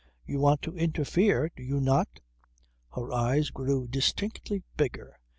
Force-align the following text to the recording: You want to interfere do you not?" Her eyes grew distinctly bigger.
You 0.25 0.39
want 0.39 0.63
to 0.63 0.75
interfere 0.75 1.51
do 1.55 1.61
you 1.61 1.79
not?" 1.79 2.21
Her 2.95 3.13
eyes 3.13 3.51
grew 3.51 3.87
distinctly 3.87 4.63
bigger. 4.75 5.19